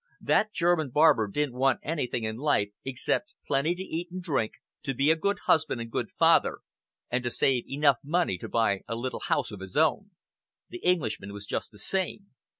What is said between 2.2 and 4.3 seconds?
in life except plenty to eat and